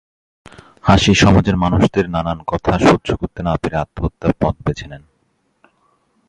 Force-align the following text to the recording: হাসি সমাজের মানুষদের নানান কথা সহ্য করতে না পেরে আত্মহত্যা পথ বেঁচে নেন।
হাসি 0.81 1.13
সমাজের 1.15 1.55
মানুষদের 1.57 2.05
নানান 2.09 2.39
কথা 2.47 2.73
সহ্য 2.79 3.09
করতে 3.15 3.41
না 3.43 3.53
পেরে 3.61 3.75
আত্মহত্যা 3.75 4.27
পথ 4.41 4.55
বেঁচে 4.65 4.85
নেন। 4.87 5.03